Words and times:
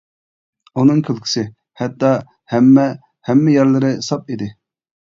ئۇنىڭ 0.83 1.03
كۈلكىسى 1.09 1.43
ھەتتا 1.83 2.15
ھەممە 2.57 2.89
ھەممە 3.31 3.57
يەرلىرى 3.59 3.97
ساپ 4.11 4.31
ئىدى. 4.37 4.55